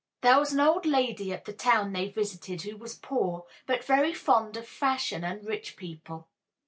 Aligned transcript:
There 0.21 0.39
was 0.39 0.51
an 0.51 0.59
old 0.59 0.87
lady 0.87 1.31
at 1.31 1.45
the 1.45 1.53
town 1.53 1.93
they 1.93 2.07
visited 2.09 2.63
who 2.63 2.75
was 2.75 2.95
poor, 2.95 3.45
but 3.67 3.83
very 3.85 4.15
fond 4.15 4.57
of 4.57 4.67
fashion 4.67 5.23
and 5.23 5.45
rich 5.45 5.77
people. 5.77 6.27